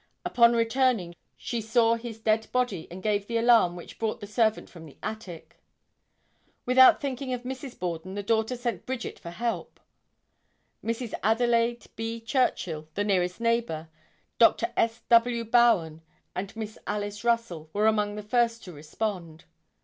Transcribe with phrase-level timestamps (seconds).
[0.25, 4.67] Upon returning she saw his dead body and gave the alarm which brought the servant
[4.67, 5.57] from the attic.
[6.65, 7.77] Without thinking of Mrs.
[7.77, 9.79] Borden the daughter sent Bridget for help.
[10.83, 11.13] Mrs.
[11.21, 12.19] Adelaide B.
[12.19, 13.89] Churchill the nearest neighbor,
[14.39, 14.73] Dr.
[14.75, 15.03] S.
[15.11, 15.43] W.
[15.45, 16.01] Bowen
[16.33, 19.45] and Miss Alice Russell were among the first to respond.